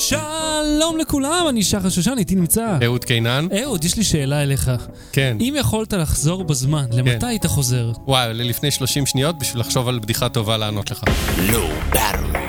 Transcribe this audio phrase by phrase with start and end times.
[0.00, 2.78] שלום לכולם, אני שחר שושן, איתי נמצא.
[2.84, 3.46] אהוד קינן?
[3.62, 4.70] אהוד, יש לי שאלה אליך.
[5.12, 5.36] כן.
[5.40, 7.26] אם יכולת לחזור בזמן, למתי כן.
[7.26, 7.92] היית חוזר?
[8.06, 11.04] וואי, לפני 30 שניות בשביל לחשוב על בדיחה טובה לענות לך.
[11.52, 12.40] לא ברור.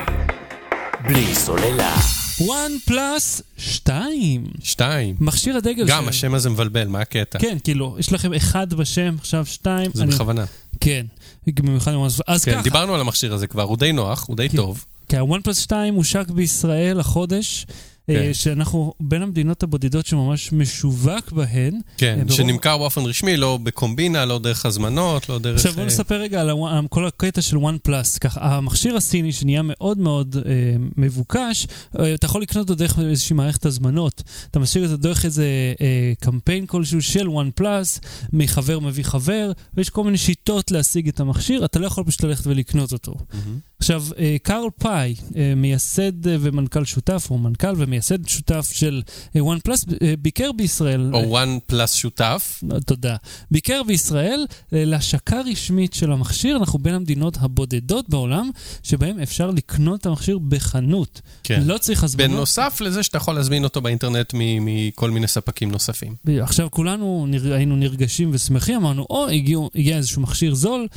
[1.04, 1.96] בלי סוללה.
[2.42, 4.46] וואן פלאס 2.
[4.64, 5.16] שתיים.
[5.20, 6.08] מכשיר הדגל גם שלהם.
[6.10, 7.40] השם הזה מבלבל, מה הקטע?
[7.40, 9.92] כן, כאילו, יש לכם אחד בשם, עכשיו שתיים.
[9.94, 10.46] זה אני- בכוונה.
[10.80, 11.06] כן.
[11.48, 11.92] במיוחד
[12.28, 14.58] אז כן, ככה, דיברנו על המכשיר הזה כבר, הוא די נוח, הוא די כן.
[14.58, 14.86] טוב.
[15.12, 17.66] כן, ה OnePlus 2 הושק בישראל החודש.
[18.10, 18.34] אה, כן.
[18.34, 21.80] שאנחנו בין המדינות הבודדות שממש משווק בהן.
[21.98, 25.56] כן, אה, ברוב- שנמכר באופן רשמי, לא בקומבינה, לא דרך הזמנות, לא דרך...
[25.56, 26.50] עכשיו בוא אה, נספר רגע על
[26.90, 28.18] כל הקטע של OnePlus.
[28.18, 30.52] ככה, המכשיר הסיני שנהיה מאוד מאוד אה,
[30.98, 31.68] מבוקש,
[32.00, 34.24] אה, אתה יכול לקנות אותו דרך איזושהי מערכת הזמנות.
[34.52, 35.46] אתה משאיר אותו דרך איזה
[35.82, 38.00] אה, קמפיין כלשהו של OnePlus,
[38.34, 42.48] מחבר מביא חבר, ויש כל מיני שיטות להשיג את המכשיר, אתה לא יכול פשוט ללכת
[42.48, 43.16] ולקנות אותו.
[43.34, 43.60] מהמם.
[43.82, 49.02] עכשיו, אה, קארל פאי, אה, מייסד אה, ומנכ"ל שותף, או מנכ"ל ומייסד שותף של
[49.36, 49.86] OnePlus,
[50.20, 51.12] ביקר בישראל.
[51.14, 52.64] או OnePlus שותף.
[52.86, 53.16] תודה.
[53.52, 56.58] ביקר בישראל להשקה רשמית של המכשיר.
[56.58, 58.50] אנחנו בין המדינות הבודדות בעולם
[58.84, 61.22] שבהם אפשר לקנות את המכשיר בחנות.
[61.44, 61.62] כן.
[61.66, 62.32] לא צריך הזמנות.
[62.32, 66.16] בנוסף לזה שאתה יכול להזמין אותו באינטרנט מכל מיני ספקים נוספים.
[66.42, 67.54] עכשיו כולנו נר...
[67.54, 69.28] היינו נרגשים ושמחים, אמרנו, או,
[69.76, 70.88] הגיע איזשהו מכשיר זול.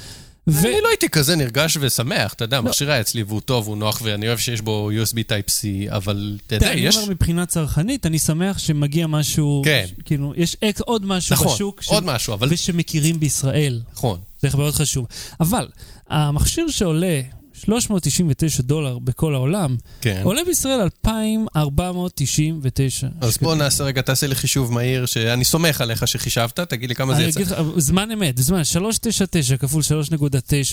[0.47, 0.69] ו...
[0.69, 4.00] אני לא הייתי כזה נרגש ושמח, אתה יודע, המכשיר היה אצלי והוא טוב, הוא נוח,
[4.03, 6.97] ואני אוהב שיש בו USB Type-C, אבל אתה יודע, אני יש...
[6.97, 9.87] אומר מבחינה צרכנית, אני שמח שמגיע משהו, כן.
[10.05, 12.48] כאילו, יש אקס, עוד משהו נכון, בשוק, עוד משהו, אבל...
[12.50, 13.81] ושמכירים בישראל.
[13.92, 14.19] נכון.
[14.42, 15.06] זה מאוד חשוב.
[15.41, 15.69] אבל,
[16.09, 17.20] המכשיר שעולה
[17.55, 20.20] 399 דולר בכל העולם, כן.
[20.22, 26.60] עולה בישראל 2,499 אז בוא נעשה רגע, תעשה לי חישוב מהיר, שאני סומך עליך שחישבת,
[26.60, 27.41] תגיד לי כמה זה יצא.
[27.41, 29.86] לך, זמן אמת, זמן, 399 כפול 3.9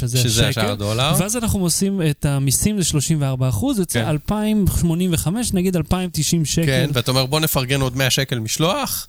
[0.06, 0.62] זה שזה השקל.
[0.62, 1.14] השער דולר.
[1.20, 4.08] ואז אנחנו עושים את המיסים ל-34 אחוז, יוצא כן.
[4.10, 6.66] 2,085, נגיד 2,090 שקל.
[6.66, 9.08] כן, ואתה אומר, בוא נפרגן עוד 100 שקל משלוח.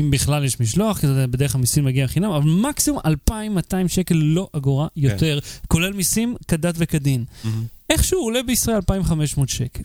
[0.00, 4.14] אם בכלל יש משלוח, כי זה בדרך כלל מיסים מגיע חינם, אבל מקסימום 2,200 שקל,
[4.14, 5.38] לא אגורה יותר,
[5.68, 7.24] כולל מיסים כדת וכדין.
[7.90, 9.82] איכשהו עולה בישראל 2,500 שקל.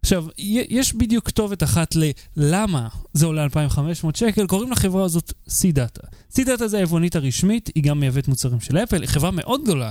[0.00, 0.26] עכשיו,
[0.68, 1.96] יש בדיוק כתובת אחת
[2.36, 6.06] ללמה זה עולה 2,500 שקל, קוראים לחברה הזאת C-Data.
[6.32, 9.90] C-Data זה היבואנית הרשמית, היא גם מייבאת מוצרים של אפל, היא חברה מאוד גדולה,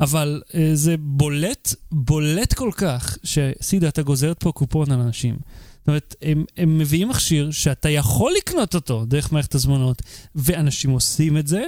[0.00, 5.36] אבל אה, זה בולט, בולט כל כך ש-C-Data גוזרת פה קופון על אנשים.
[5.84, 10.02] זאת אומרת, הם, הם מביאים מכשיר שאתה יכול לקנות אותו דרך מערכת הזמנות,
[10.34, 11.64] ואנשים עושים את זה,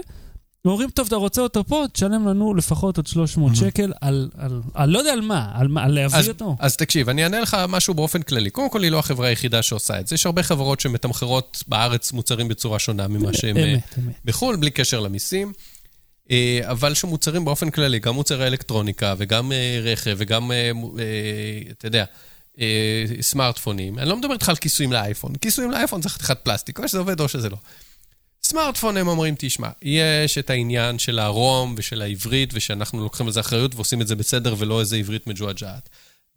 [0.67, 4.91] ואומרים, טוב, אתה רוצה אותו פה, תשלם לנו לפחות עוד 300 שקל על, על, על
[4.91, 6.57] לא יודע על מה, על, על להביא אז, אותו.
[6.59, 8.51] אז תקשיב, אני אענה לך משהו באופן כללי.
[8.51, 10.15] קודם כל, היא לא החברה היחידה שעושה את זה.
[10.15, 14.15] יש הרבה חברות שמתמחרות בארץ מוצרים בצורה שונה ממה שהם אה, אמת, אמת.
[14.25, 15.53] בחו"ל, בלי קשר למיסים.
[16.31, 20.51] אה, אבל שמוצרים באופן כללי, גם מוצרי אלקטרוניקה וגם אה, רכב וגם,
[21.71, 22.05] אתה יודע,
[22.61, 23.99] אה, סמארטפונים.
[23.99, 25.35] אני לא מדבר איתך על כיסויים לאייפון.
[25.41, 27.57] כיסויים לאייפון זה חתיכת פלסטיק, או שזה עובד או שזה לא.
[28.45, 33.41] סמארטפון הם אומרים, תשמע, יש את העניין של הרום ושל העברית, ושאנחנו לוקחים על זה
[33.41, 35.89] אחריות ועושים את זה בסדר ולא איזה עברית מג'ועג'עת.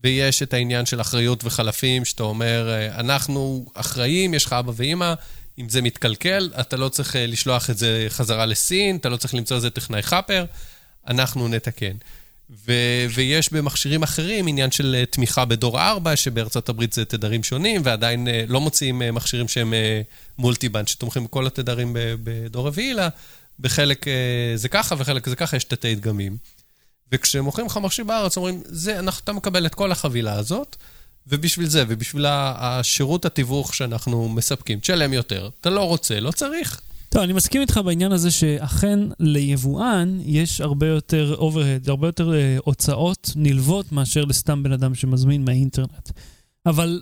[0.04, 5.14] ויש את העניין של אחריות וחלפים, שאתה אומר, אה, אנחנו אחראים, יש לך אבא ואימא,
[5.60, 9.34] אם זה מתקלקל, אתה לא צריך אה, לשלוח את זה חזרה לסין, אתה לא צריך
[9.34, 10.46] למצוא איזה טכנאי חאפר,
[11.08, 11.96] אנחנו נתקן.
[12.50, 17.82] ו- ויש במכשירים אחרים עניין של אה, תמיכה בדור 4, שבארצות הברית זה תדרים שונים,
[17.84, 19.74] ועדיין אה, לא מוציאים אה, מכשירים שהם
[20.38, 23.04] מולטיבנד, שתומכים בכל התדרים בדור רביעי, אלא
[23.60, 24.06] בחלק
[24.56, 26.38] זה ככה וחלק זה ככה, יש תתי דגמים.
[27.12, 30.76] וכשמוכרים לך מכשיר בארץ, אומרים, זה, אנחנו, אתה מקבל את כל החבילה הזאת,
[31.28, 35.50] ובשביל זה, ובשביל השירות התיווך שאנחנו מספקים, תשלם יותר.
[35.62, 36.82] אתה לא רוצה, לא צריך.
[37.10, 42.58] טוב, אני מסכים איתך בעניין הזה שאכן ליבואן יש הרבה יותר overhead, הרבה יותר אה,
[42.66, 46.10] הוצאות נלוות מאשר לסתם בן אדם שמזמין מהאינטרנט.
[46.70, 47.02] אבל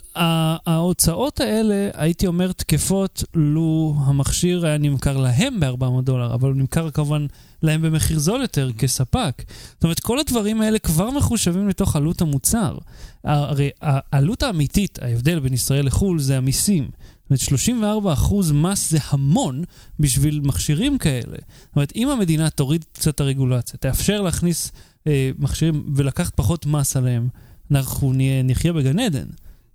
[0.65, 6.89] ההוצאות האלה, הייתי אומר, תקפות לו המכשיר היה נמכר להם ב-400 דולר, אבל הוא נמכר
[6.89, 7.25] כמובן
[7.61, 9.43] להם במחיר זול יותר כספק.
[9.73, 12.77] זאת אומרת, כל הדברים האלה כבר מחושבים לתוך עלות המוצר.
[13.23, 16.89] הרי העלות האמיתית, ההבדל בין ישראל לחו"ל, זה המיסים.
[17.29, 19.63] זאת אומרת, 34% מס זה המון
[19.99, 21.37] בשביל מכשירים כאלה.
[21.61, 24.71] זאת אומרת, אם המדינה תוריד קצת את הרגולציה, תאפשר להכניס
[25.07, 27.27] אה, מכשירים ולקחת פחות מס עליהם,
[27.71, 28.13] אנחנו
[28.43, 29.27] נחיה בגן עדן.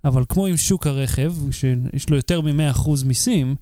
[0.05, 3.55] אבל כמו עם שוק הרכב, שיש לו יותר מ-100% מיסים,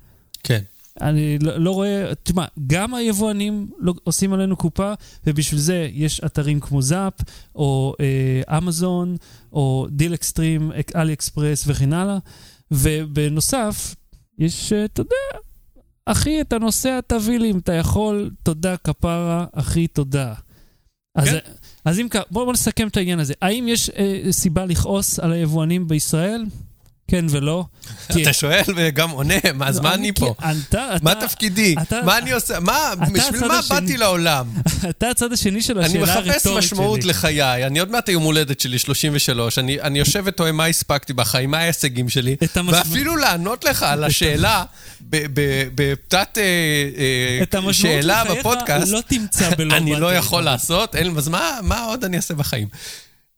[0.43, 0.61] כן.
[1.01, 4.93] אני לא, לא רואה, תשמע, גם היבואנים לא, עושים עלינו קופה,
[5.27, 7.13] ובשביל זה יש אתרים כמו זאפ,
[7.55, 9.15] או אה, אמזון,
[9.53, 12.17] או DealExtreme, AliExpress וכן הלאה.
[12.71, 13.95] ובנוסף,
[14.39, 15.41] יש, אה, אתה יודע,
[16.05, 20.33] אחי, אתה נוסע, תביא לי אם אתה יכול, תודה כפרה, אחי, תודה.
[20.33, 21.21] כן.
[21.21, 21.29] אז
[22.01, 23.33] אם כך, בואו בוא נסכם את העניין הזה.
[23.42, 26.45] האם יש אה, סיבה לכעוס על היבואנים בישראל?
[27.11, 27.65] כן ולא.
[28.11, 30.35] אתה שואל וגם עונה, אז מה אני פה?
[31.01, 31.75] מה תפקידי?
[32.05, 32.59] מה אני עושה?
[32.59, 33.59] מה, בשביל מה.
[33.69, 34.47] באתי לעולם?
[34.89, 36.57] אתה הצד השני של אני השאלה הרטורית מחפש שלי.
[36.57, 41.13] משמעות לחיי, אני עוד מעט היום הולדת שלי, 33, אני אני יושב ותוהה מה הספקתי
[41.13, 42.35] בחיים, מה ההישגים שלי,
[42.67, 44.63] ואפילו לענות לך על השאלה
[45.75, 49.01] בתת אה, אה, שאלה בפודקאסט, לא
[49.77, 50.13] אני לא.
[50.15, 51.27] יכול לעשות, אז
[51.61, 52.67] מה עוד אני אעשה בחיים?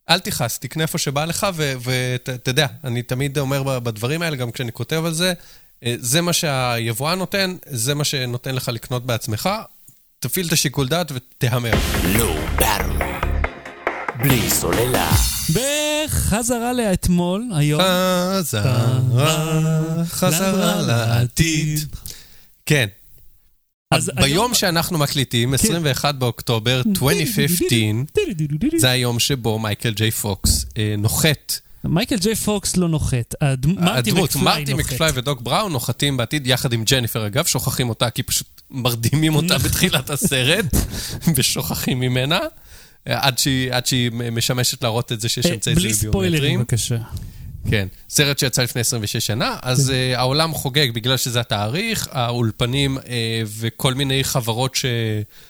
[0.09, 1.47] אל תכעס, תקנה איפה שבא לך,
[1.81, 5.33] ואתה יודע, אני תמיד אומר ב- בדברים האלה, גם כשאני כותב על זה,
[5.83, 9.50] אה, זה מה שהיבואן נותן, זה מה שנותן לך לקנות בעצמך,
[10.19, 11.71] תפעיל את השיקול דעת ותהמר.
[12.55, 13.13] באטרי.
[14.19, 15.11] בלי סוללה.
[15.53, 17.81] בחזרה לאתמול, היום.
[18.41, 18.99] חזרה,
[20.06, 21.79] חזרה לעתיד.
[22.65, 22.88] כן.
[23.95, 24.54] אז ביום היום- כן.
[24.54, 27.78] שאנחנו מקליטים, 21 באוקטובר 2015,
[28.78, 31.60] זה היום שבו מייקל ג'יי פוקס אה, נוחת.
[31.84, 33.36] מייקל ג'יי פוקס לא נוחת.
[33.42, 34.74] הד- מרטי הדמות, מרטי.
[34.74, 39.45] מקפליי ודוק בראון נוחתים בעתיד יחד עם ג'ניפר, אגב, שוכחים אותה כי פשוט מרדימים אותה
[39.56, 39.68] נכון.
[39.69, 40.75] בתחילת הסרט,
[41.36, 42.40] ושוכחים ממנה,
[43.07, 46.31] אה, עד שהיא, עד שהיא משמשת להראות את זה שיש אה, אמצעי בלי זיהוי ספוילרים
[46.42, 46.60] ביומטריים.
[46.60, 46.98] בבקשה.
[47.69, 50.13] כן, סרט שיצא לפני 26 שנה, אז כן.
[50.15, 53.01] uh, העולם חוגג בגלל שזה התאריך, האולפנים uh,
[53.45, 54.86] וכל מיני חברות ש...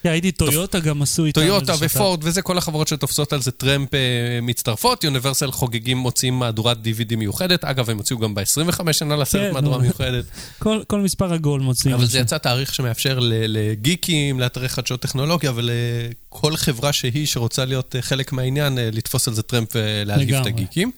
[0.04, 1.42] כן, הייתי טויוטה גם עשו איתם.
[1.42, 3.95] טויוטה ופורד וזה, כל החברות שתופסות על זה טרמפ uh,
[4.42, 5.04] מצטרפות.
[5.04, 7.63] יוניברסל חוגגים, מוציאים מהדורת DVD מיוחדת.
[7.63, 9.77] אגב, הם הוציאו גם ב-25 שנה לסרט כן, מהדורה.
[9.77, 10.25] מיוחדת.
[10.59, 11.95] כל- כל מספר עגול מוציאים.
[11.95, 12.06] אבל.
[12.06, 18.77] זה יצא תאריך שמאפשר לגיקים, לאתרי חדשות טכנולוגיה ולכל חברה שהיא שרוצה להיות חלק מהעניין,
[18.81, 20.45] לתפוס על זה טרמפ ולהלהיב את.
[20.45, 20.92] הגיקים.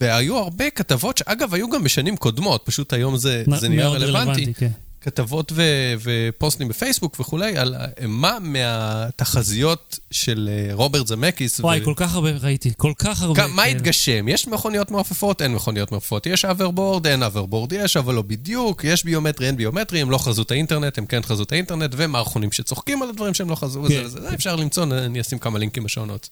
[0.00, 4.02] והיו הרבה כתבות, שאגב, היו גם בשנים קודמות, פשוט היום זה, נ- זה נהיה מאוד
[4.02, 4.54] רלוונטי.
[4.54, 4.70] כן.
[5.00, 5.62] כתבות ו-
[6.02, 7.74] ופוסטים בפייסבוק וכולי, על
[8.08, 11.60] מה מהתחזיות של אה, רוברט זמקיס.
[11.60, 13.42] וואי, ו- כל כך הרבה ראיתי, כל כך הרבה.
[13.48, 13.76] כ- מה כן.
[13.76, 14.28] התגשם?
[14.28, 15.42] יש מכוניות מעופפות?
[15.42, 16.26] אין מכוניות מעופפות.
[16.26, 17.06] יש הוברבורד?
[17.06, 17.72] אין הוברבורד.
[17.72, 18.84] יש, אבל לא בדיוק.
[18.84, 19.46] יש ביומטרי?
[19.46, 20.00] אין ביומטרי.
[20.00, 23.50] הם לא חזו את האינטרנט, הם כן חזו את האינטרנט, ומערכונים שצוחקים על הדברים שהם
[23.50, 23.84] לא חזו.
[23.88, 24.02] כן.
[24.04, 24.20] וזה.
[24.20, 26.28] זה אפשר למצוא, אני אשים כמה לינקים בשואו נוטס.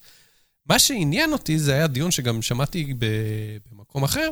[0.69, 2.95] מה שעניין אותי זה היה דיון שגם שמעתי
[3.73, 4.31] במקום אחר,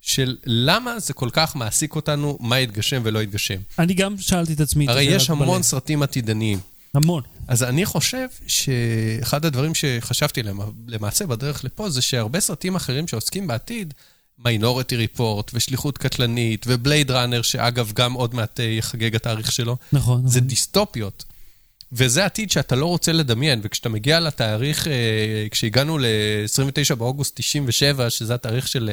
[0.00, 3.60] של למה זה כל כך מעסיק אותנו, מה יתגשם ולא יתגשם.
[3.78, 5.62] אני גם שאלתי את עצמי את הרי יש המון בלב.
[5.62, 6.58] סרטים עתידניים.
[6.94, 7.22] המון.
[7.48, 13.46] אז אני חושב שאחד הדברים שחשבתי עליהם, למעשה בדרך לפה, זה שהרבה סרטים אחרים שעוסקים
[13.46, 13.94] בעתיד,
[14.38, 20.28] מיינורטי ריפורט, ושליחות קטלנית, ובלייד ראנר, שאגב, גם עוד מעט אה, יחגג התאריך שלו, נכון.
[20.28, 20.48] זה נכון.
[20.48, 21.24] דיסטופיות.
[21.92, 28.34] וזה עתיד שאתה לא רוצה לדמיין, וכשאתה מגיע לתאריך, אה, כשהגענו ל-29 באוגוסט 97, שזה
[28.34, 28.90] התאריך של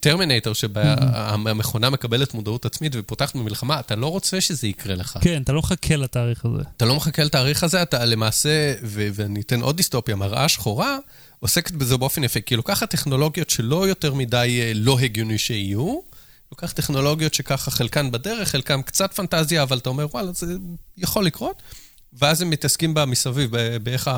[0.00, 5.18] טרמינטור, שבה המכונה מקבלת מודעות עצמית ופותחת במלחמה, אתה לא רוצה שזה יקרה לך.
[5.20, 6.62] כן, אתה לא מחכה לתאריך הזה.
[6.76, 10.98] אתה לא מחכה לתאריך הזה, אתה למעשה, ואני אתן עוד דיסטופיה, מראה שחורה,
[11.40, 15.98] עוסקת בזה באופן יפה, כי היא לוקחת טכנולוגיות שלא יותר מדי אה, לא הגיוני שיהיו,
[16.52, 20.56] לוקחת טכנולוגיות שככה חלקן בדרך, חלקן קצת פנטזיה, אבל אתה אומר, וואלה, זה
[20.96, 21.62] יכול לקרות,
[22.12, 23.50] ואז הם מתעסקים בה מסביב,
[23.82, 24.10] באיך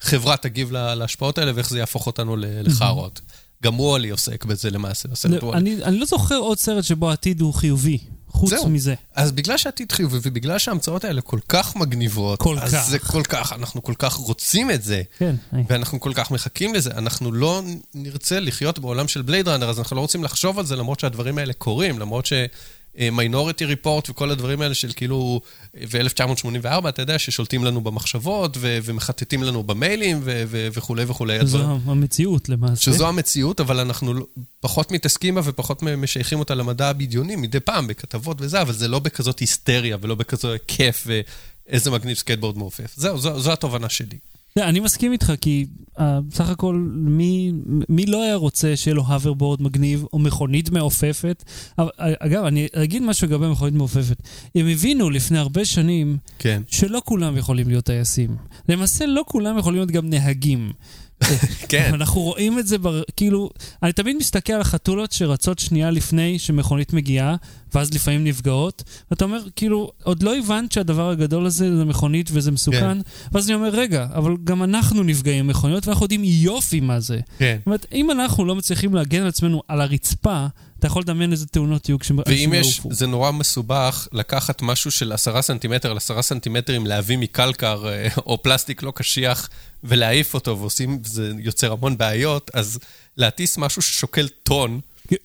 [0.00, 3.20] החברה תגיב לה- להשפעות האלה ואיך זה יהפוך אותנו ל- לחארות.
[3.62, 5.58] גם וואלי עוסק בזה למעשה, הסרט וואלי.
[5.60, 7.98] אני אני לא זוכר עוד סרט שבו העתיד הוא חיובי,
[8.42, 8.68] חוץ זהו.
[8.68, 8.94] מזה.
[9.14, 12.86] אז בגלל שעתיד חיובי, ובגלל שההמצאות האלה כל כך מגניבות, כל אז כך.
[12.90, 15.34] זה כל כך, אנחנו כל כך רוצים את זה, כן.
[15.52, 15.64] היי.
[15.68, 17.62] ואנחנו כל כך מחכים לזה, אנחנו לא
[17.94, 21.38] נרצה לחיות בעולם של בלייד ראנר, אז אנחנו לא רוצים לחשוב על זה, למרות שהדברים
[21.38, 22.32] האלה קורים, למרות ש...
[23.12, 25.40] מיינוריטי ריפורט וכל הדברים האלה של כאילו,
[25.74, 31.46] ו-1984, אתה יודע, ששולטים לנו במחשבות ו- ומחטטים לנו במיילים ו- ו- וכולי וכולי.
[31.46, 32.82] זו הדברים- המציאות למעשה.
[32.82, 34.26] שזו המציאות, אבל אנחנו לא-
[34.60, 38.98] פחות מתעסקים בה ופחות משייכים אותה למדע הבדיוני מדי פעם, בכתבות וזה, אבל זה לא
[38.98, 41.06] בכזאת היסטריה ולא בכזאת כיף
[41.68, 42.92] ואיזה מגניב סקייטבורד מעופף.
[42.96, 44.18] זהו, זו, זו התובנה שלי.
[44.56, 47.52] לא, אני מסכים איתך, כי אה, בסך הכל, מי,
[47.88, 51.44] מי לא היה רוצה שיהיה לו הוברבורד מגניב או מכונית מעופפת?
[51.78, 54.16] אבל, אה, אגב, אני אגיד משהו לגבי מכונית מעופפת.
[54.54, 56.62] הם הבינו לפני הרבה שנים כן.
[56.68, 58.36] שלא כולם יכולים להיות טייסים.
[58.68, 60.72] למעשה, לא כולם יכולים להיות גם נהגים.
[61.68, 61.90] כן.
[61.94, 63.02] אנחנו רואים את זה, בר...
[63.16, 63.50] כאילו,
[63.82, 67.36] אני תמיד מסתכל על החתולות שרצות שנייה לפני שמכונית מגיעה,
[67.74, 72.50] ואז לפעמים נפגעות, ואתה אומר, כאילו, עוד לא הבנת שהדבר הגדול הזה זה מכונית וזה
[72.50, 72.98] מסוכן, כן.
[73.32, 77.20] ואז אני אומר, רגע, אבל גם אנחנו נפגעים ממכוניות ואנחנו יודעים יופי מה זה.
[77.38, 77.56] כן.
[77.58, 80.46] זאת אומרת, אם אנחנו לא מצליחים להגן על עצמנו על הרצפה,
[80.82, 82.92] אתה יכול לדמיין איזה תאונות יהיו כשאנשים ואם יש, יעופו.
[82.92, 88.42] זה נורא מסובך לקחת משהו של עשרה סנטימטר על עשרה סנטימטרים, להביא מקלקר אה, או
[88.42, 89.48] פלסטיק לא קשיח
[89.84, 92.78] ולהעיף אותו, ועושים, זה יוצר המון בעיות, אז
[93.16, 94.80] להטיס משהו ששוקל טון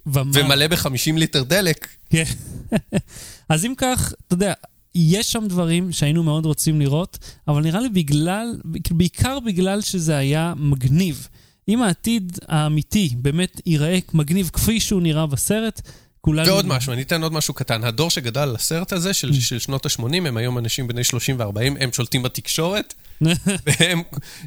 [0.06, 2.24] ומה- ומלא ב-50 ליטר דלק, כן.
[3.50, 4.54] אז אם כך, אתה יודע,
[4.96, 8.58] יש שם דברים שהיינו מאוד רוצים לראות, אבל נראה לי בגלל,
[8.92, 11.28] בעיקר בגלל שזה היה מגניב.
[11.70, 15.82] אם העתיד האמיתי באמת ייראה מגניב כפי שהוא נראה בסרט,
[16.28, 16.48] כולנו...
[16.48, 17.84] ועוד משהו, אני אתן עוד משהו קטן.
[17.84, 21.62] הדור שגדל על הסרט הזה, של, של שנות ה-80, הם היום אנשים בני 30 ו-40,
[21.80, 22.94] הם שולטים בתקשורת,
[23.66, 24.02] והם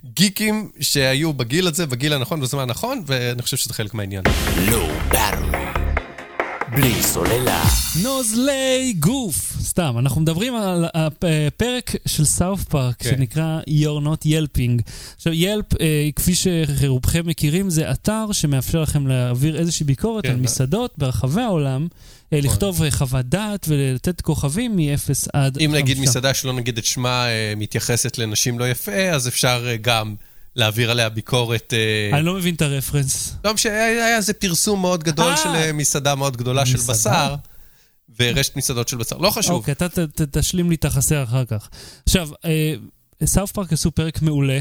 [0.04, 4.24] גיקים שהיו בגיל הזה, בגיל הנכון, בזמן הנכון, ואני חושב שזה חלק מהעניין.
[4.70, 5.79] ברור.
[6.74, 7.64] בלי סוללה.
[8.02, 9.52] נוזלי גוף.
[9.60, 13.10] סתם, אנחנו מדברים על הפרק של סאוף פארק, כן.
[13.10, 14.82] שנקרא You're Not Yelping.
[15.16, 20.36] עכשיו, ילפ, אה, כפי שרובכם מכירים, זה אתר שמאפשר לכם להעביר איזושהי ביקורת כן, על
[20.36, 21.88] מסעדות ברחבי העולם,
[22.32, 25.64] אה, לכתוב אה, חוות דעת ולתת כוכבים מ-0 עד 5.
[25.64, 29.76] אם נגיד מסעדה שלא נגיד את שמה אה, מתייחסת לנשים לא יפה, אז אפשר אה,
[29.76, 30.14] גם
[30.60, 31.74] להעביר עליה ביקורת.
[31.76, 33.34] אה, אני לא מבין את הרפרנס.
[33.44, 35.36] לא משנה, היה איזה פרסום מאוד גדול אה.
[35.36, 36.78] של אה, מסעדה מאוד גדולה של?
[36.78, 37.34] בשר,
[38.18, 39.16] ורשת מסעדות של בשר.
[39.16, 39.52] לא חשוב.
[39.54, 39.86] אוקיי, אתה
[40.30, 41.68] תשלים לי את החסר אחר כך.
[42.06, 42.28] עכשיו,
[43.24, 44.60] סאוף פארק עשו פרק מעולה.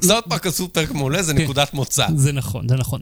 [0.00, 1.42] זאת פארק עשו פרק מעולה, זה כן.
[1.42, 2.06] נקודת מוצא.
[2.16, 3.00] זה נכון, זה נכון.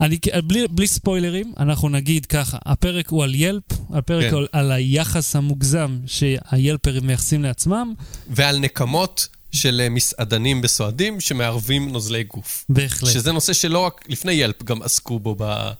[0.00, 4.32] אני, בלי, בלי ספוילרים, אנחנו נגיד ככה, הפרק הוא על ילפ, הפרק כן.
[4.32, 7.94] הוא על, על היחס המוגזם שהילפרים מייחסים לעצמם,
[8.30, 12.64] ועל נקמות של אה, מסעדנים בסועדים שמערבים נוזלי גוף.
[12.68, 13.12] בהחלט.
[13.12, 15.70] שזה נושא שלא רק לפני ילפ גם עסקו בו ב...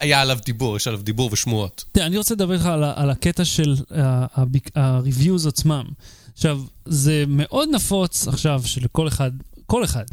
[0.00, 1.84] היה עליו דיבור, יש עליו דיבור ושמועות.
[1.92, 5.84] תראה, אני רוצה לדבר איתך על, על הקטע של ה-reviews עצמם.
[6.32, 9.30] עכשיו, זה מאוד נפוץ עכשיו שלכל אחד,
[9.66, 10.04] כל אחד,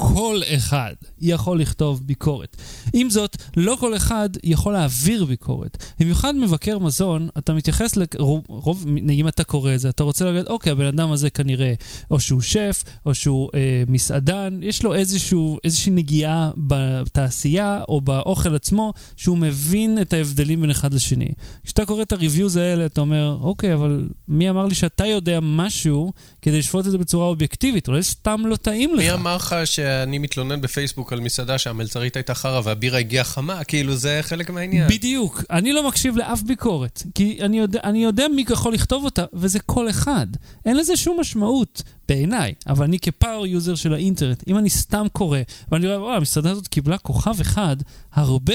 [0.00, 2.56] כל אחד יכול לכתוב ביקורת.
[2.92, 5.84] עם זאת, לא כל אחד יכול להעביר ביקורת.
[6.00, 10.46] במיוחד מבקר מזון, אתה מתייחס לרוב, רוב, אם אתה קורא את זה, אתה רוצה להגיד,
[10.46, 11.72] אוקיי, הבן אדם הזה כנראה,
[12.10, 18.54] או שהוא שף, או שהוא אה, מסעדן, יש לו איזשהו, איזושהי נגיעה בתעשייה או באוכל
[18.54, 21.28] עצמו, שהוא מבין את ההבדלים בין אחד לשני.
[21.64, 26.12] כשאתה קורא את הריוויוז האלה, אתה אומר, אוקיי, אבל מי אמר לי שאתה יודע משהו
[26.42, 27.88] כדי לשפוט את זה בצורה אובייקטיבית?
[27.88, 29.00] אולי סתם לא טעים לך.
[29.00, 29.56] מי אמר לך
[29.90, 33.64] שאני מתלונן בפייסבוק על מסעדה שהמלצרית הייתה חרא והבירה הגיעה חמה?
[33.64, 34.88] כאילו, זה חלק מהעניין.
[34.88, 35.44] בדיוק.
[35.50, 39.60] אני לא מקשיב לאף ביקורת, כי אני יודע, אני יודע מי יכול לכתוב אותה, וזה
[39.60, 40.26] כל אחד.
[40.66, 42.54] אין לזה שום משמעות, בעיניי.
[42.66, 45.38] אבל אני כ power user של האינטרנט, אם אני סתם קורא,
[45.72, 47.76] ואני רואה, וואו, המסעדה הזאת קיבלה כוכב אחד,
[48.12, 48.54] הרבה,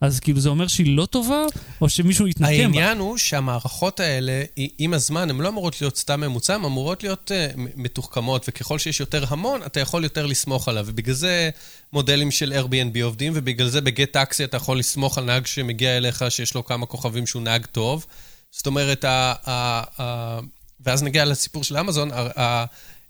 [0.00, 1.42] אז כאילו זה אומר שהיא לא טובה,
[1.80, 2.62] או שמישהו התנקם בה.
[2.62, 4.42] העניין הוא שהמערכות האלה,
[4.78, 9.00] עם הזמן, הן לא אמורות להיות סתם ממוצע, הן אמורות להיות אה, מתוחכמות, וככל שיש
[9.00, 10.84] יותר המון, אתה יכול יותר לסמוך עליו.
[10.88, 11.50] ובגלל זה
[11.92, 16.24] מודלים של Airbnb עובדים, ובגלל זה בגט טקסי אתה יכול לסמוך על נהג שמגיע אליך,
[16.28, 18.06] שיש לו כמה כוכבים שהוא נהג טוב.
[18.50, 20.40] זאת אומרת, ה- ה- ה-
[20.80, 22.10] ואז נגיע לסיפור של אמזון,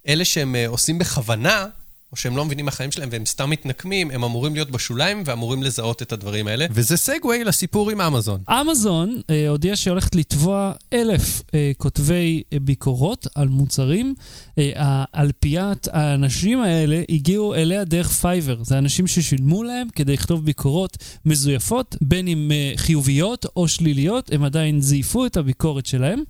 [0.09, 1.67] אלה שהם אה, עושים בכוונה,
[2.13, 6.03] או שהם לא מבינים מהחיים שלהם והם סתם מתנקמים, הם אמורים להיות בשוליים ואמורים לזהות
[6.03, 6.67] את הדברים האלה.
[6.71, 8.41] וזה סגווי לסיפור עם אמזון.
[8.51, 14.15] אמזון אה, הודיעה שהיא הולכת לתבוע אלף אה, כותבי אה, ביקורות על מוצרים.
[14.59, 18.65] אה, האלפיית האנשים האלה הגיעו אליה דרך פייבר.
[18.65, 24.45] זה אנשים ששילמו להם כדי לכתוב ביקורות מזויפות, בין אם אה, חיוביות או שליליות, הם
[24.45, 26.23] עדיין זייפו את הביקורת שלהם.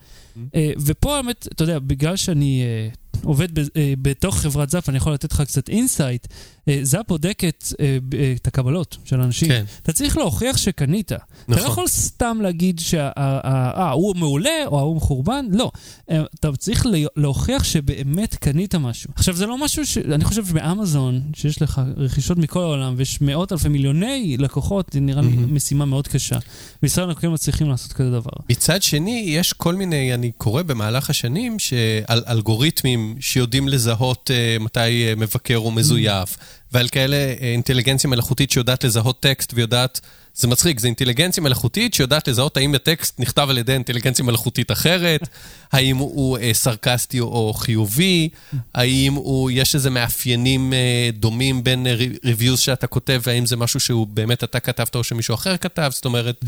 [0.55, 2.89] אה, ופה האמת, אתה יודע, בגלל שאני אה,
[3.23, 3.65] עובד אה,
[4.03, 6.27] בתוך חברת זאפ, אני יכול לתת לך קצת insight.
[6.69, 9.49] אה, זאפ בודקת אה, ב- אה, את הקבלות של אנשים.
[9.49, 9.65] כן.
[9.83, 11.13] אתה צריך להוכיח שקנית.
[11.13, 11.67] אתה לא נכון.
[11.71, 15.71] יכול סתם להגיד שההוא מעולה או ההוא מחורבן, לא.
[16.11, 19.11] אה, אתה צריך לה- להוכיח שבאמת קנית משהו.
[19.17, 19.99] עכשיו, זה לא משהו ש...
[19.99, 25.23] אני חושב שבאמזון, שיש לך רכישות מכל העולם ויש מאות אלפי מיליוני לקוחות, זה נראה
[25.23, 25.55] לי מהמם.
[25.55, 26.37] משימה מאוד קשה.
[26.83, 28.31] בישראל אנחנו כן מצליחים לעשות כזה דבר.
[28.51, 34.79] מצד שני, יש כל מיני, אני קורא במהלך השנים, שעל אלגוריתמים שיודעים לזהות uh, מתי
[34.79, 36.37] uh, מבקר הוא מזויף,
[36.73, 40.01] ועל כאלה uh, אינטליגנציה מלאכותית שיודעת לזהות טקסט ויודעת,
[40.35, 45.29] זה מצחיק, זה אינטליגנציה מלאכותית שיודעת לזהות האם הטקסט נכתב על ידי אינטליגנציה מלאכותית אחרת,
[45.73, 48.29] האם הוא uh, סרקסטי או חיובי,
[48.75, 51.87] האם הוא, יש איזה מאפיינים uh, דומים בין
[52.25, 56.05] ריוויוז שאתה כותב, והאם זה משהו שהוא באמת אתה כתבת או שמישהו אחר כתב, זאת
[56.05, 56.45] אומרת...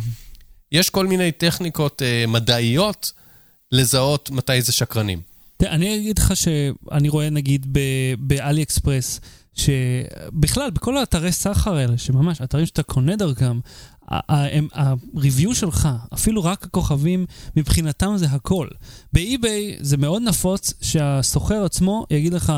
[0.73, 3.13] יש כל מיני טכניקות אה, מדעיות
[3.73, 5.21] לזהות מתי זה שקרנים.
[5.63, 7.67] אני אגיד לך שאני רואה נגיד
[8.19, 9.21] באלי אקספרס,
[9.55, 13.61] שבכלל, בכל האתרי סחר האלה, שממש, אתרים שאתה קונה דרכם,
[14.13, 17.27] הריוויו שלך, אפילו רק הכוכבים,
[17.57, 18.69] מבחינתם זה הכל.
[19.13, 22.53] באי-ביי זה מאוד נפוץ שהסוחר עצמו יגיד לך,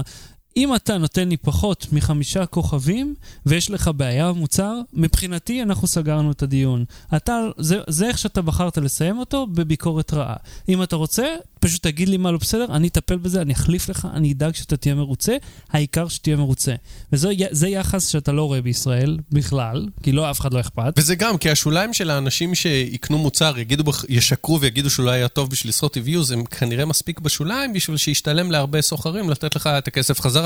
[0.56, 3.14] אם אתה נותן לי פחות מחמישה כוכבים
[3.46, 6.84] ויש לך בעיה במוצר, מבחינתי אנחנו סגרנו את הדיון.
[7.16, 10.36] אתה, זה, זה איך שאתה בחרת לסיים אותו בביקורת רעה.
[10.68, 14.08] אם אתה רוצה, פשוט תגיד לי מה לא בסדר, אני אטפל בזה, אני אחליף לך,
[14.14, 15.36] אני אדאג שאתה תהיה מרוצה,
[15.70, 16.74] העיקר שתהיה מרוצה.
[17.12, 20.94] וזה יחס שאתה לא רואה בישראל בכלל, כי לא אף אחד לא אכפת.
[20.96, 25.50] וזה גם, כי השוליים של האנשים שיקנו מוצר, יגידו, ישקרו ויגידו שהוא לא היה טוב
[25.50, 30.20] בשביל לסחוט ריוויוז, הם כנראה מספיק בשוליים בשביל שישתלם להרבה סוחרים לתת לך את הכסף
[30.20, 30.41] חזרה.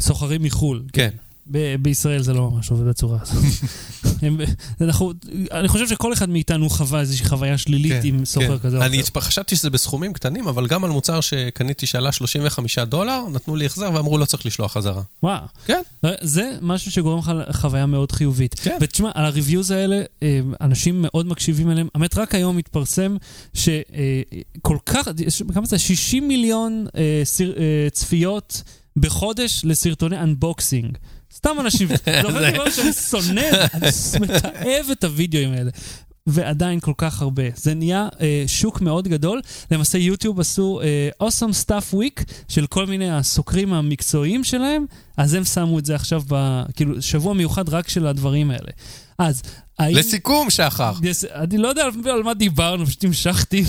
[0.00, 0.82] סוחרים מחו"ל.
[0.92, 1.10] כן.
[1.50, 3.44] ב- בישראל זה לא ממש עובד בצורה הזאת.
[4.22, 4.40] הם-
[4.80, 5.12] אנחנו,
[5.52, 8.88] אני חושב שכל אחד מאיתנו חווה איזושהי חוויה שלילית כן, עם סוחר כזה או אחר.
[8.90, 13.66] אני חשבתי שזה בסכומים קטנים, אבל גם על מוצר שקניתי שעלה 35 דולר, נתנו לי
[13.66, 15.02] החזר ואמרו לא צריך לשלוח חזרה.
[15.22, 15.40] וואו.
[15.66, 15.82] כן.
[16.20, 18.54] זה משהו שגורם לך לחוויה מאוד חיובית.
[18.62, 18.76] כן.
[18.80, 21.88] ותשמע, על הריוויוז האלה, אה, אנשים מאוד מקשיבים אליהם.
[21.94, 23.16] האמת, רק היום התפרסם
[23.54, 25.78] שכל כך, יש- כמה זה?
[25.78, 28.62] 60 מיליון אה, אה, צפיות
[28.96, 30.98] בחודש לסרטוני אנבוקסינג.
[31.34, 33.86] סתם אנשים, זה דבר שאני שונא, אני
[34.20, 35.70] מתעב את הוידאוים האלה.
[36.26, 37.42] ועדיין כל כך הרבה.
[37.54, 39.40] זה נהיה אה, שוק מאוד גדול.
[39.70, 44.86] למעשה יוטיוב עשו אה, awesome stuff week של כל מיני הסוקרים המקצועיים שלהם,
[45.16, 48.70] אז הם שמו את זה עכשיו, ב, כאילו, שבוע מיוחד רק של הדברים האלה.
[49.18, 49.42] אז
[49.78, 49.96] האם...
[49.96, 50.92] לסיכום, שחר.
[51.02, 53.64] יש, אני לא יודע על, על מה דיברנו, פשוט המשכתי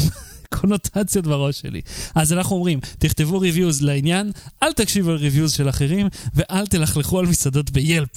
[0.49, 1.81] קונוטציות בראש שלי.
[2.15, 4.31] אז אנחנו אומרים, תכתבו reviews לעניין,
[4.63, 8.09] אל תקשיבו ל reviews של אחרים, ואל תלכלכו על מסעדות ביילפ.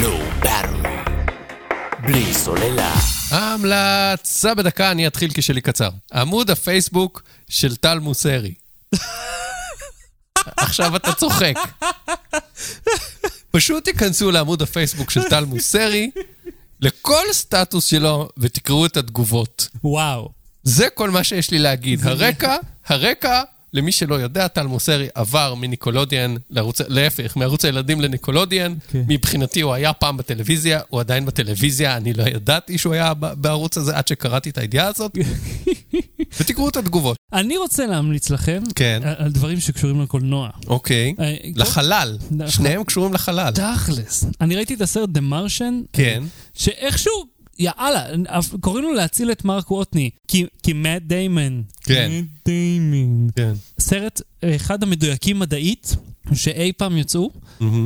[0.00, 0.98] Low battery.
[2.06, 2.94] בלי סוללה.
[3.30, 5.90] המלצה בדקה, אני אתחיל כי שלי קצר.
[6.12, 8.54] עמוד הפייסבוק של טל מוסרי.
[10.56, 11.54] עכשיו אתה צוחק.
[13.50, 16.10] פשוט תיכנסו לעמוד הפייסבוק של טל מוסרי,
[16.80, 19.68] לכל סטטוס שלו, ותקראו את התגובות.
[19.84, 20.37] וואו.
[20.68, 22.00] זה כל מה שיש לי להגיד.
[22.06, 22.56] הרקע,
[22.86, 28.74] הרקע, למי שלא יודע, טל מוסרי עבר מניקולודיאן לערוץ, להפך, מערוץ הילדים לניקולודיאן.
[28.90, 29.02] כן.
[29.08, 33.96] מבחינתי הוא היה פעם בטלוויזיה, הוא עדיין בטלוויזיה, אני לא ידעתי שהוא היה בערוץ הזה
[33.96, 35.18] עד שקראתי את הידיעה הזאת.
[36.40, 37.16] ותקראו את התגובות.
[37.32, 39.00] אני רוצה להמליץ לכם כן.
[39.18, 40.48] על, דברים שקשורים לקולנוע.
[40.66, 41.14] אוקיי.
[41.20, 42.18] אה, לחלל.
[42.38, 43.52] לח- שניהם קשורים לחלל.
[43.54, 44.24] תכלס.
[44.40, 46.22] אני ראיתי את הסרט The Martian, כן.
[46.54, 47.12] שאיכשהו,
[47.58, 48.04] יאללה,
[48.60, 51.60] קוראים לו להציל את מרק ווטני, כי, כי מאט דיימן.
[51.82, 52.10] כן.
[52.10, 53.28] מאט דיימן.
[53.36, 53.52] כן.
[53.78, 55.96] סרט, אחד המדויקים מדעית,
[56.34, 57.30] שאי פעם יצאו.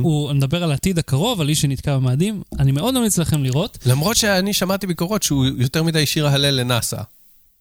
[0.01, 2.41] הוא מדבר על העתיד הקרוב, על איש שנתקע במאדים.
[2.59, 3.77] אני מאוד ממליץ לכם לראות.
[3.85, 7.01] למרות שאני שמעתי ביקורות שהוא יותר מדי שיר הלל לנאסא.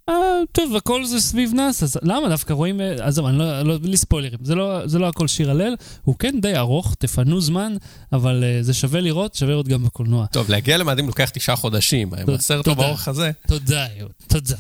[0.09, 0.15] אה,
[0.53, 2.81] טוב, הכל זה סביב נאסא, אז למה דווקא רואים...
[2.81, 6.15] אה, עזוב, אני לא, לא, בלי ספוילרים, זה לא, זה לא הכל שיר הלל, הוא
[6.19, 7.77] כן די ארוך, תפנו זמן,
[8.13, 10.27] אבל אה, זה שווה לראות, שווה לראות גם בקולנוע.
[10.27, 12.15] טוב, להגיע למאדים לוקח תשעה חודשים.
[12.15, 12.69] אם הסרט.
[12.69, 13.31] באורך הזה.
[13.47, 13.87] תודה,
[14.27, 14.57] תודה.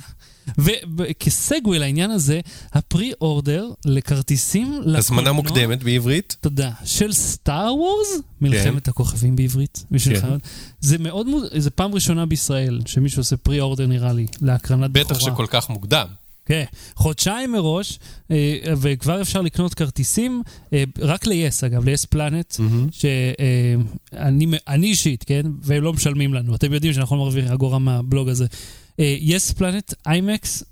[0.58, 2.40] וכסגווי לעניין הזה,
[2.72, 4.98] הפרי אורדר לכרטיסים לקולנוע...
[4.98, 6.36] הזמנה מוקדמת בעברית.
[6.40, 6.70] תודה.
[6.84, 8.08] של סטאר וורס?
[8.40, 9.84] מלחמת הכוכבים בעברית.
[9.90, 10.28] בשביל כן.
[10.80, 15.04] זה מאוד, זה פעם ראשונה בישראל שמישהו עושה פרי אורדר נראה לי, להקרנת בכורה.
[15.04, 16.06] בטח שכל כך מוקדם.
[16.46, 17.98] כן, חודשיים מראש,
[18.30, 22.54] אה, וכבר אפשר לקנות כרטיסים, אה, רק ל-yes אגב, ל-yes פלנט,
[22.92, 28.46] שאני אישית, כן, והם לא משלמים לנו, אתם יודעים שאנחנו לא מרוויחים אגורה מהבלוג הזה.
[29.00, 30.64] Yes פלנט איימקס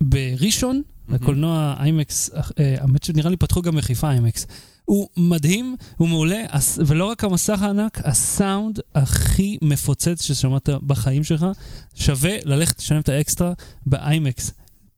[0.00, 4.46] בראשון, הקולנוע איימקס, אה, האמת שנראה לי פתחו גם בחיפה איימקס.
[4.84, 6.44] הוא מדהים, הוא מעולה,
[6.86, 11.46] ולא רק המסך הענק, הסאונד הכי מפוצץ ששמעת בחיים שלך,
[11.94, 13.52] שווה ללכת לשלם את האקסטרה
[13.86, 14.52] באיימקס.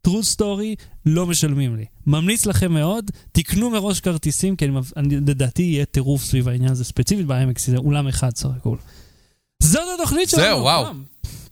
[0.08, 1.84] true story, לא משלמים לי.
[2.06, 6.84] ממליץ לכם מאוד, תקנו מראש כרטיסים, כי אני, אני, לדעתי יהיה טירוף סביב העניין הזה
[6.84, 8.76] ספציפית באיימקס, זה אולם אחד סך הכל.
[9.62, 10.42] זאת התוכנית שלנו.
[10.44, 10.82] זהו, וואו.
[10.82, 11.04] הפעם.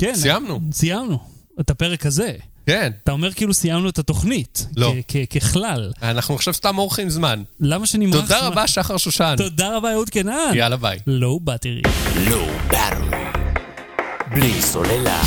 [0.05, 0.61] כן, סיימנו.
[0.73, 1.19] סיימנו.
[1.61, 2.33] את הפרק הזה.
[2.67, 2.93] כן.
[3.05, 4.67] אתה אומר כאילו סיימנו את התוכנית.
[4.77, 4.95] לא.
[5.09, 5.93] כ- כ- ככלל.
[6.03, 7.43] אנחנו עכשיו סתם אורחים זמן.
[7.61, 8.49] למה שנמרח תודה זמן?
[8.53, 9.35] רבה, שחר שושן.
[9.39, 10.53] תודה רבה, אהוד קנן.
[10.55, 10.99] יאללה ביי.
[11.07, 11.83] לואו באטרי.
[12.29, 13.19] לואו באטרי.
[14.35, 15.23] בלי סוללה.